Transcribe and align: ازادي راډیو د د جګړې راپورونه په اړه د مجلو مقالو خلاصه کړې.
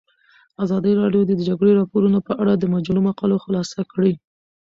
ازادي 0.63 0.91
راډیو 1.01 1.21
د 1.25 1.31
د 1.37 1.41
جګړې 1.49 1.71
راپورونه 1.79 2.19
په 2.27 2.33
اړه 2.41 2.53
د 2.57 2.63
مجلو 2.73 3.01
مقالو 3.09 3.41
خلاصه 3.43 3.81
کړې. 3.91 4.13